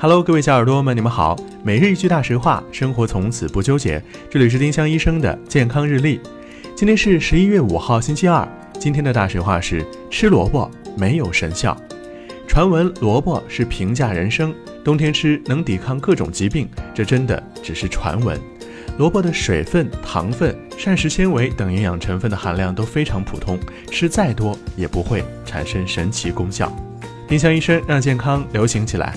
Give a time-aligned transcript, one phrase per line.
[0.00, 1.36] Hello，各位小耳朵们，你们好。
[1.64, 4.00] 每日一句大实话，生活从此不纠结。
[4.30, 6.20] 这里是丁香医生的健康日历。
[6.76, 8.46] 今天是十一月五号，星期二。
[8.78, 11.76] 今天的大实话是：吃萝卜没有神效。
[12.46, 14.54] 传闻萝卜是平价人参，
[14.84, 18.38] 冬天吃能抵抗各种疾病，这真的只是传闻。
[18.98, 23.58] 萝卜的水分、糖分、膳食纤维等营养成分的含量都非常普通，
[23.90, 26.72] 吃再多也不会产生神奇功效。
[27.26, 29.16] 丁香医生让健康流行起来，